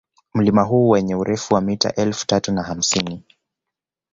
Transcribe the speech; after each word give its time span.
Mlima 0.33 0.63
huu 0.63 0.89
wenye 0.89 1.15
urefu 1.15 1.53
wa 1.53 1.61
mita 1.61 1.93
elfu 1.93 2.27
tatu 2.27 2.51
na 2.51 2.63
hamsini 2.63 3.23